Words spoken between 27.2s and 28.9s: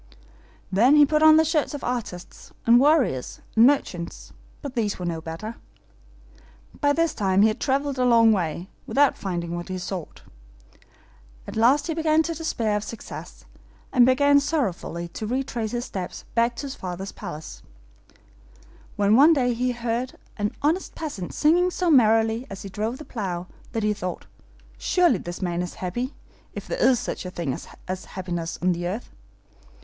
a thing as happiness on